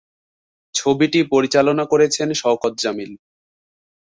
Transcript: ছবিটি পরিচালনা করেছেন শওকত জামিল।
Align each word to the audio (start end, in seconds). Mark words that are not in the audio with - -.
ছবিটি 0.75 1.19
পরিচালনা 1.33 1.83
করেছেন 1.91 2.27
শওকত 2.33 2.73
জামিল। 2.83 3.11